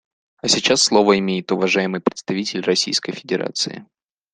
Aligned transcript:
А 0.37 0.47
сейчас 0.47 0.81
слово 0.81 1.19
имеет 1.19 1.51
уважаемый 1.51 2.01
представитель 2.01 2.61
Российской 2.61 3.11
Федерации. 3.11 3.85